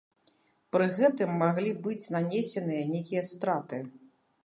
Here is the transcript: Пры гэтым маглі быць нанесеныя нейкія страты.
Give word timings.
Пры 0.75 0.87
гэтым 0.99 1.35
маглі 1.45 1.75
быць 1.85 2.09
нанесеныя 2.17 2.91
нейкія 2.97 3.23
страты. 3.35 3.85